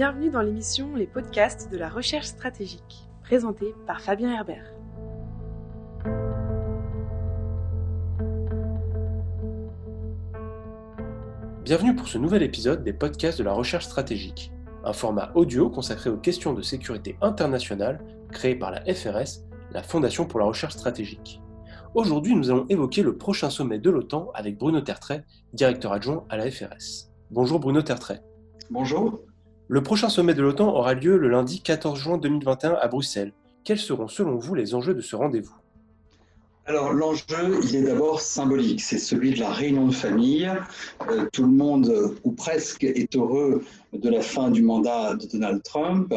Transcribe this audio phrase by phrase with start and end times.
[0.00, 4.72] Bienvenue dans l'émission Les podcasts de la recherche stratégique, présentée par Fabien Herbert.
[11.62, 16.08] Bienvenue pour ce nouvel épisode des podcasts de la recherche stratégique, un format audio consacré
[16.08, 21.42] aux questions de sécurité internationale créé par la FRS, la Fondation pour la recherche stratégique.
[21.94, 26.38] Aujourd'hui, nous allons évoquer le prochain sommet de l'OTAN avec Bruno Tertrais, directeur adjoint à
[26.38, 27.10] la FRS.
[27.30, 28.22] Bonjour Bruno Tertrais.
[28.70, 29.20] Bonjour.
[29.72, 33.32] Le prochain sommet de l'OTAN aura lieu le lundi 14 juin 2021 à Bruxelles.
[33.62, 35.54] Quels seront selon vous les enjeux de ce rendez-vous?
[36.66, 40.50] Alors l'enjeu, il est d'abord symbolique, c'est celui de la réunion de famille.
[41.08, 45.62] Euh, tout le monde, ou presque, est heureux de la fin du mandat de Donald
[45.62, 46.12] Trump.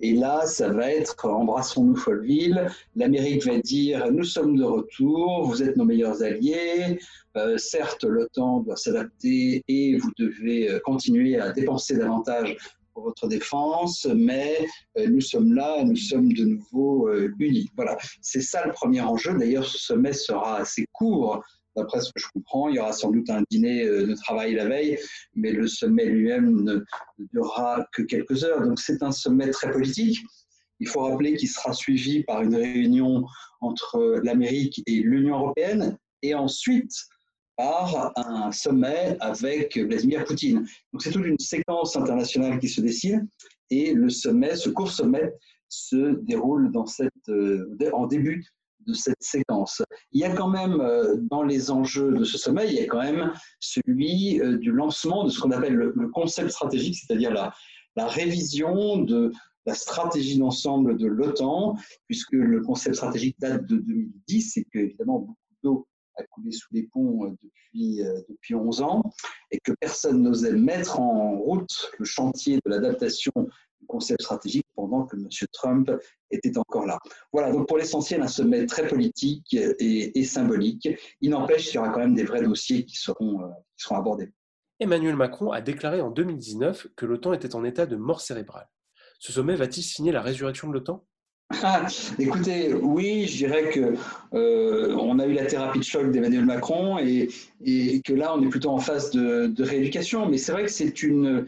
[0.00, 2.68] Et là, ça va être embrassons-nous Folleville.
[2.96, 6.98] L'Amérique va dire nous sommes de retour, vous êtes nos meilleurs alliés.
[7.36, 12.56] Euh, certes, l'OTAN doit s'adapter et vous devez euh, continuer à dépenser davantage
[13.02, 14.66] votre défense, mais
[14.98, 17.70] euh, nous sommes là, nous sommes de nouveau euh, unis.
[17.76, 19.36] Voilà, c'est ça le premier enjeu.
[19.36, 21.42] D'ailleurs, ce sommet sera assez court.
[21.76, 24.54] D'après ce que je comprends, il y aura sans doute un dîner euh, de travail
[24.54, 24.98] la veille,
[25.34, 26.84] mais le sommet lui-même ne
[27.32, 28.62] durera que quelques heures.
[28.62, 30.20] Donc c'est un sommet très politique.
[30.80, 33.24] Il faut rappeler qu'il sera suivi par une réunion
[33.60, 36.92] entre l'Amérique et l'Union européenne, et ensuite
[37.56, 40.66] par un sommet avec Vladimir Poutine.
[40.92, 43.28] Donc c'est toute une séquence internationale qui se dessine
[43.70, 45.32] et le sommet, ce court sommet,
[45.68, 46.72] se déroule
[47.28, 48.46] euh, en début
[48.86, 49.82] de cette séquence.
[50.12, 52.86] Il y a quand même euh, dans les enjeux de ce sommet, il y a
[52.86, 57.52] quand même celui euh, du lancement de ce qu'on appelle le, concept stratégique, c'est-à-dire la,
[57.96, 59.32] la révision de
[59.66, 65.20] la stratégie d'ensemble de l'OTAN, puisque le concept stratégique date de 2010 et que évidemment
[65.20, 69.02] beaucoup d'eau a coulé sous les ponts euh, depuis, euh, depuis 11 ans
[69.50, 75.04] et que personne n'osait mettre en route le chantier de l'adaptation du concept stratégique pendant
[75.04, 75.28] que M.
[75.52, 75.90] Trump
[76.30, 76.98] était encore là.
[77.32, 80.88] Voilà, donc pour l'essentiel, un sommet très politique et, symbolique.
[81.20, 83.96] Il n'empêche qu'il y aura quand même des vrais dossiers qui seront, euh, qui seront
[83.96, 84.32] abordés.
[84.80, 88.68] Emmanuel Macron a déclaré en 2019 que l'OTAN était en état de mort cérébrale.
[89.18, 91.04] Ce sommet va-t-il signer la résurrection de l'OTAN?
[92.18, 93.94] écoutez, oui, je dirais que
[94.34, 97.28] euh, on a eu la thérapie de choc d'Emmanuel Macron et,
[98.04, 100.28] que là, on est plutôt en phase de, rééducation.
[100.28, 101.46] Mais c'est vrai que c'est une,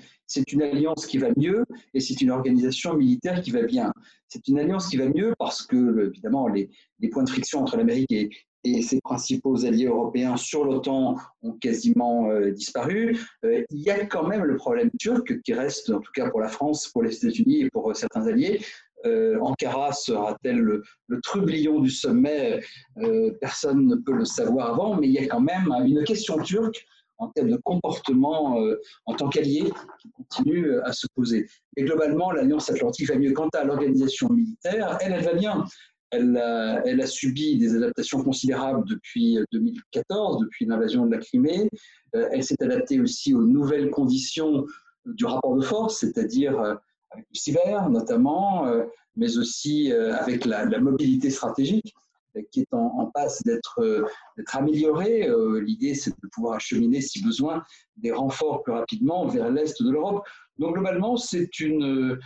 [0.63, 1.65] alliance qui va mieux
[1.95, 3.93] et c'est une organisation militaire qui va bien.
[4.29, 6.69] C'est une alliance qui va mieux parce que, évidemment, les,
[7.11, 8.31] points de friction entre l'Amérique et,
[8.65, 13.19] et ses principaux alliés européens sur l'OTAN ont quasiment euh, disparu.
[13.45, 16.41] Euh, il y a quand même le problème turc qui reste, en tout cas pour
[16.41, 18.61] la France, pour les États-Unis et pour certains alliés,
[19.07, 20.83] euh, Ankara sera-t-elle le,
[21.23, 22.63] trublion du sommet?
[22.99, 26.39] Euh, Personne ne peut le savoir avant, mais il y a quand même une question
[26.39, 26.85] turque
[27.19, 31.47] en termes de comportement euh, en tant qu'allié qui continue à se poser.
[31.77, 33.33] Et globalement, l'Alliance Atlantique va mieux.
[33.33, 35.65] Quant à l'organisation militaire, elle, elle va bien.
[36.11, 41.69] Elle a, elle a, subi des adaptations considérables depuis 2014, depuis l'invasion de la Crimée.
[42.13, 44.67] elle s'est adaptée aussi aux nouvelles conditions
[45.05, 46.79] du rapport de force, c'est-à-dire
[47.17, 48.85] avec le cyber notamment, euh,
[49.17, 51.95] mais aussi euh, avec la, mobilité stratégique
[52.37, 54.05] euh, qui est en, passe d'être
[54.53, 55.29] améliorée.
[55.63, 57.63] L'idée, c'est de pouvoir acheminer, si besoin,
[57.97, 60.27] des renforts plus rapidement vers l'Est de l'Europe.
[60.59, 62.19] Donc, globalement, c'est une,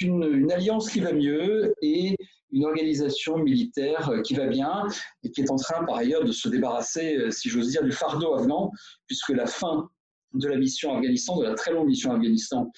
[0.00, 2.16] une, alliance qui va mieux et
[2.52, 4.86] une organisation militaire qui va bien
[5.22, 8.34] et qui est en train, par ailleurs, de se débarrasser, si j'ose dire, du fardeau
[8.34, 8.70] avenant,
[9.06, 9.88] puisque la fin
[10.34, 12.70] de la mission Afghanistan, de la très longue mission Afghanistan,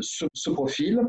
[0.00, 1.00] ce, ce, profil.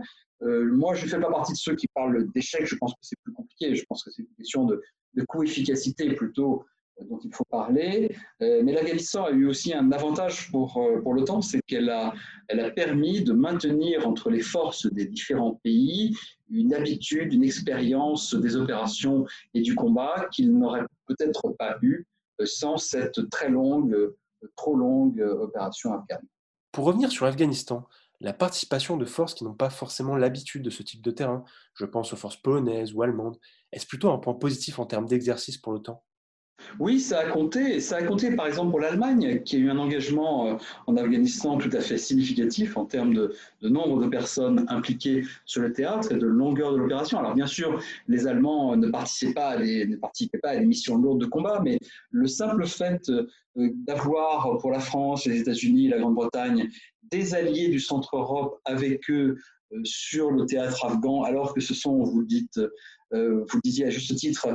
[0.44, 2.66] Euh, moi, je ne fais pas partie de ceux qui parlent d'échec.
[2.66, 3.76] Je pense que c'est plus compliqué.
[3.76, 4.82] Je pense que c'est une question de,
[5.14, 6.66] de coût-efficacité plutôt
[7.00, 8.16] euh, dont il faut parler.
[8.42, 12.14] Euh, mais l'Afghanistan a eu aussi un avantage pour, pour l'OTAN, c'est qu'elle a,
[12.50, 16.16] a permis de maintenir entre les forces des différents pays
[16.50, 19.26] une habitude, une expérience des opérations
[19.56, 22.06] et du combat qu'ils n'auraient peut-être pas eu
[22.46, 24.14] sans cette très longue,
[24.56, 26.22] trop longue opération afghane.
[26.72, 27.88] Pour revenir sur l'Afghanistan,
[28.24, 31.44] la participation de forces qui n'ont pas forcément l'habitude de ce type de terrain,
[31.76, 33.38] je pense aux forces polonaises ou allemandes,
[33.72, 36.04] est-ce plutôt un point positif en termes d'exercice pour l'OTAN
[36.80, 37.80] oui, ça a compté.
[37.80, 40.56] Ça a compté, par exemple, pour l'Allemagne, qui a eu un engagement euh,
[40.88, 45.72] en Afghanistan tout à fait significatif en termes de, nombre de personnes impliquées sur le
[45.72, 47.20] théâtre et de longueur de l'opération.
[47.20, 50.66] Alors, bien sûr, les Allemands ne participaient pas à des, ne participaient pas à des
[50.66, 51.80] missions lourdes de combat, mais
[52.12, 56.70] le simple fait euh, d'avoir pour la France, les États-Unis, la Grande-Bretagne
[57.12, 59.38] des alliés du centre Europe avec eux
[59.84, 62.60] sur le théâtre afghan, alors que ce sont, vous le dites,
[63.14, 64.48] vous le disiez à juste titre,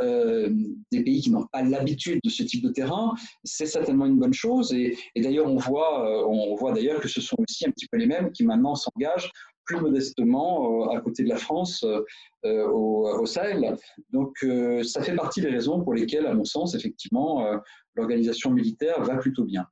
[0.00, 3.14] des pays qui n'ont pas l'habitude de ce type de terrain,
[3.44, 4.72] c'est certainement une bonne chose.
[4.72, 8.06] Et, d'ailleurs, on voit, on voit d'ailleurs que ce sont aussi un petit peu les
[8.06, 9.30] mêmes qui maintenant s'engagent
[9.64, 11.84] plus modestement à côté de la France
[12.44, 13.76] au, au, Sahel.
[14.12, 14.44] Donc,
[14.84, 17.44] ça fait partie des raisons pour lesquelles, à mon sens, effectivement,
[17.94, 19.66] l'organisation militaire va plutôt bien.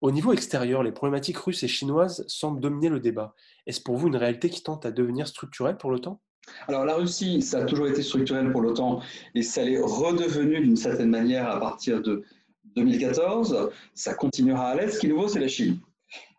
[0.00, 3.34] Au niveau extérieur, les problématiques russes et chinoises semblent dominer le débat.
[3.66, 6.22] Est-ce pour vous une réalité qui tente à devenir structurelle pour l'OTAN?
[6.68, 9.00] Alors la Russie, ça a toujours été structurel pour l'OTAN
[9.34, 12.22] et ça l'est redevenu d'une certaine manière à partir de
[12.76, 13.70] 2014.
[13.94, 14.90] Ça continuera à l'est.
[14.90, 15.78] Ce qui est nouveau, c'est la Chine.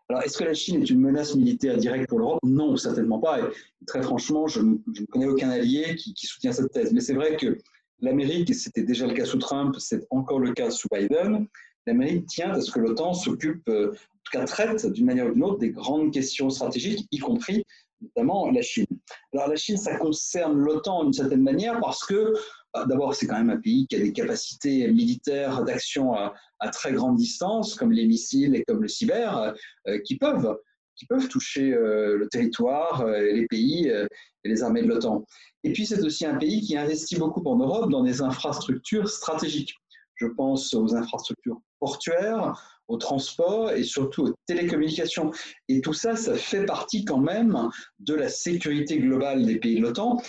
[0.08, 2.40] Alors est-ce que la Chine est une menace militaire directe pour l'Europe?
[2.42, 3.40] Non, certainement pas.
[3.40, 3.44] Et
[3.86, 6.92] très franchement, je, ne connais aucun allié qui, qui soutient cette thèse.
[6.92, 7.58] Mais c'est vrai que
[8.00, 11.46] l'Amérique, et c'était déjà le cas sous Trump, c'est encore le cas sous Biden,
[11.86, 15.32] l'Amérique tient à ce que l'OTAN s'occupe, euh, en tout cas traite d'une manière ou
[15.32, 17.64] d'une autre des grandes questions stratégiques, y compris
[18.02, 18.86] notamment la Chine.
[19.32, 22.34] Alors la Chine, ça concerne l'OTAN d'une certaine manière parce que
[22.74, 26.34] bah, d'abord c'est quand même un pays qui a des capacités militaires d'action à,
[26.72, 29.54] très grande distance, comme les missiles et comme le cyber,
[29.88, 30.56] euh, qui peuvent
[30.94, 35.24] qui peuvent toucher euh, le territoire, les pays et les armées de l'OTAN.
[35.64, 39.74] Et puis c'est aussi un pays qui investit beaucoup en Europe dans des infrastructures stratégiques.
[40.16, 45.30] Je pense aux infrastructures portuaires, au transport et surtout aux télécommunications.
[45.68, 49.82] Et tout ça, ça fait partie quand même de la sécurité globale des pays de
[49.82, 50.20] l'OTAN.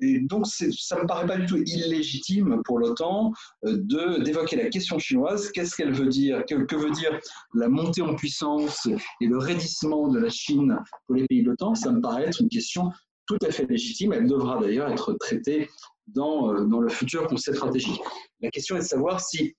[0.00, 3.32] Et donc, ça ne me paraît pas du tout illégitime pour l'OTAN
[3.64, 5.50] euh, d'évoquer la question chinoise.
[5.50, 6.44] Qu'est-ce qu'elle veut dire?
[6.46, 7.18] Que, que, veut dire
[7.54, 8.86] la montée en puissance
[9.20, 11.74] et le raidissement de la Chine pour les pays de l'OTAN?
[11.74, 12.90] Ça me paraît être une question
[13.26, 14.12] tout à fait légitime.
[14.12, 15.68] Elle devra d'ailleurs être traitée
[16.06, 18.00] dans, euh, dans le futur Conseil stratégique.
[18.40, 19.56] La question est de savoir si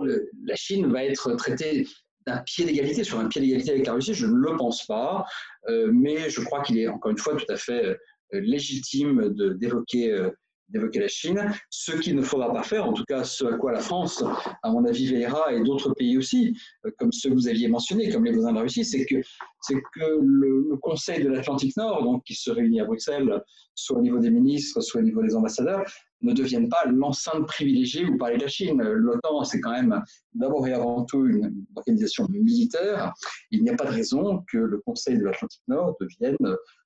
[0.00, 1.86] euh, la Chine va être traitée
[2.26, 5.26] d'un pied d'égalité, sur un pied d'égalité avec la Russie, je ne le pense pas,
[5.68, 7.98] euh, mais je crois qu'il est encore une fois tout à fait
[8.32, 10.30] légitime d'évoquer
[10.68, 11.52] d'évoquer la Chine.
[11.70, 14.24] Ce qu'il ne faudra pas faire, en tout cas ce à quoi la France,
[14.62, 18.10] à mon avis, veillera, et d'autres pays aussi, euh, comme ceux que vous aviez mentionnés,
[18.10, 22.24] comme les voisins de la Russie, c'est que, que le, Conseil de l'Atlantique Nord, donc,
[22.24, 23.40] qui se réunit à Bruxelles,
[23.74, 25.84] soit au niveau des ministres, soit au niveau des ambassadeurs,
[26.24, 28.82] ne devienne pas l'enceinte privilégiée où parler de la Chine.
[28.82, 30.02] L'OTAN, c'est quand même
[30.34, 33.12] d'abord et avant tout une organisation militaire.
[33.50, 36.36] Il n'y a pas de raison que le Conseil de l'Atlantique Nord devienne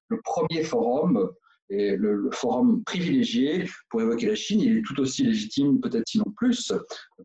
[0.08, 1.30] le premier forum
[1.70, 6.24] et le, forum privilégié pour évoquer la Chine, il est tout aussi légitime, peut-être sinon
[6.36, 6.72] plus,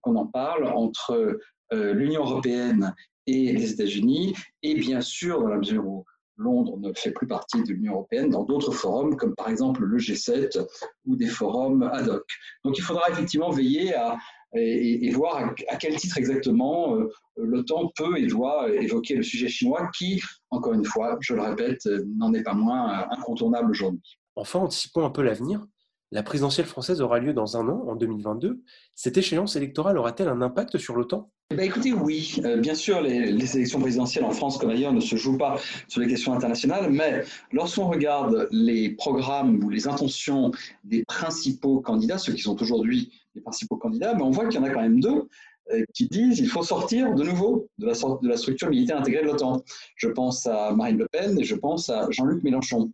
[0.01, 1.39] qu'on en parle entre
[1.73, 2.93] euh, l'Union européenne
[3.25, 6.05] et les États-Unis, et bien sûr, dans la mesure où
[6.37, 9.97] Londres ne fait plus partie de l'Union européenne, dans d'autres forums, comme par exemple le
[9.97, 10.65] G7
[11.05, 12.25] ou des forums ad hoc.
[12.63, 14.17] Donc il faudra effectivement veiller à,
[14.55, 19.89] et, voir à, quel titre exactement euh, l'OTAN peut et doit évoquer le sujet chinois,
[19.95, 21.87] qui, encore une fois, je le répète,
[22.17, 24.19] n'en est pas moins incontournable aujourd'hui.
[24.35, 25.65] Enfin, anticipons un peu l'avenir.
[26.13, 28.61] La présidentielle française aura lieu dans un an, en 2022.
[28.93, 31.31] Cette échéance électorale aura-t-elle un impact sur l'OTAN?
[31.49, 32.39] Eh ben, écoutez, oui.
[32.45, 36.01] Euh, bien sûr, les, élections présidentielles en France comme ailleurs ne se jouent pas sur
[36.01, 40.51] les questions internationales, mais lorsqu'on regarde les programmes ou les intentions
[40.83, 44.63] des principaux candidats, ceux qui sont aujourd'hui les principaux candidats, ben, on voit qu'il y
[44.63, 45.27] en a quand même deux
[45.71, 49.23] euh, qui disent qu'il faut sortir de nouveau de la, de la structure militaire intégrée
[49.23, 49.63] de l'OTAN.
[49.95, 52.91] Je pense à Marine Le Pen et je pense à Jean-Luc Mélenchon.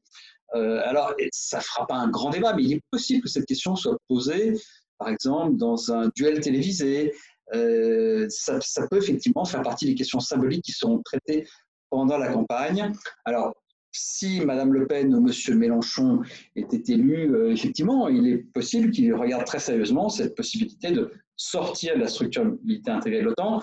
[0.56, 3.46] Euh, alors, ça ne fera pas un grand débat, mais il est possible que cette
[3.46, 4.54] question soit posée,
[4.98, 7.14] par exemple, dans un duel télévisé.
[7.54, 8.60] Euh, ça,
[8.90, 11.48] peut effectivement faire partie des questions symboliques qui seront traitées
[11.90, 12.92] pendant la campagne.
[13.26, 13.54] Alors,
[13.92, 16.22] si Madame Le Pen ou Monsieur Mélenchon
[16.56, 21.96] étaient élus, euh, effectivement, il est possible qu'ils regardent très sérieusement cette possibilité de sortir
[21.96, 23.62] de la structure militaire intégrée de l'OTAN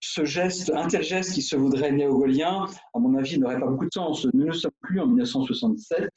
[0.00, 3.84] ce geste, un tel geste qui se voudrait néo-gaulien, à mon avis, n'aurait pas beaucoup
[3.84, 4.26] de sens.
[4.32, 6.08] Nous ne sommes plus en 1967.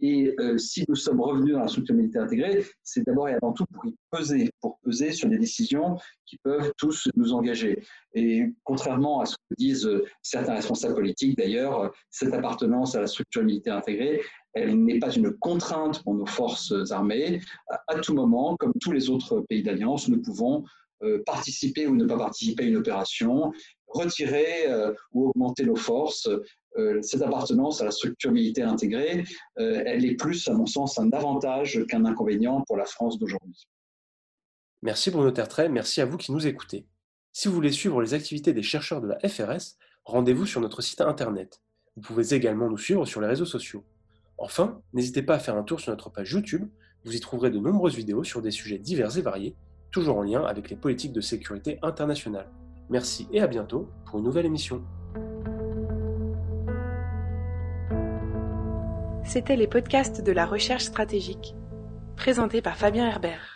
[0.00, 3.52] Et euh, si nous sommes revenus dans la structure militaire intégrée, c'est d'abord et avant
[3.52, 7.82] tout pour y peser, pour peser sur des décisions qui peuvent tous nous engager.
[8.12, 9.88] Et contrairement à ce que disent
[10.20, 14.20] certains responsables politiques, d'ailleurs, cette appartenance à la structure militaire intégrée,
[14.52, 17.40] elle n'est pas une contrainte pour nos forces armées.
[17.88, 20.83] À tout moment, comme tous les autres pays d'alliance, nous pouvons euh,
[21.26, 23.52] participer ou ne pas participer à une opération,
[23.94, 26.28] retirer euh, ou augmenter nos forces.
[26.76, 29.24] Euh, cette appartenance à la structure militaire intégrée,
[29.56, 33.68] elle est plus, à mon sens, un avantage qu'un inconvénient pour la France d'aujourd'hui.
[34.82, 36.84] Merci Bruno Tertrais, merci à vous qui nous écoutez.
[37.32, 41.00] Si vous voulez suivre les activités des chercheurs de la FRS, rendez-vous sur notre site
[41.00, 41.62] internet.
[41.96, 43.84] Vous pouvez également nous suivre sur les réseaux sociaux.
[44.36, 46.68] Enfin, n'hésitez pas à faire un tour sur notre page YouTube,
[47.04, 49.56] vous y trouverez de nombreuses vidéos sur des sujets divers et variés
[49.94, 52.48] toujours en lien avec les politiques de sécurité internationale.
[52.90, 54.82] Merci et à bientôt pour une nouvelle émission.
[59.24, 61.54] C'étaient les podcasts de la recherche stratégique,
[62.16, 63.53] présentés par Fabien Herbert.